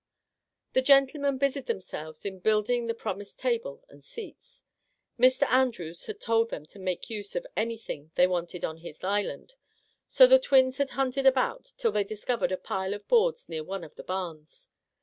The 0.73 0.81
gentlemen 0.81 1.37
busied 1.37 1.67
themselves 1.67 2.25
in 2.25 2.39
building 2.39 2.87
the 2.87 2.95
promised 2.95 3.37
table 3.37 3.85
and 3.87 4.03
seats. 4.03 4.63
Mr. 5.19 5.45
Andrews 5.47 6.07
had 6.07 6.19
told 6.19 6.49
them 6.49 6.65
to 6.65 6.79
make 6.79 7.11
use 7.11 7.35
of 7.35 7.45
any 7.55 7.77
thing 7.77 8.09
they 8.15 8.25
wanted 8.25 8.65
on 8.65 8.77
his 8.77 9.03
island, 9.03 9.53
so 10.07 10.25
the 10.25 10.39
twins 10.39 10.79
had 10.79 10.89
hunted 10.97 11.27
about 11.27 11.73
till 11.77 11.91
they 11.91 12.03
discovered 12.03 12.51
a 12.51 12.57
pile 12.57 12.95
of 12.95 13.07
boards 13.07 13.47
near 13.47 13.63
one 13.63 13.83
of 13.83 13.93
the 13.95 14.03
barns. 14.03 14.69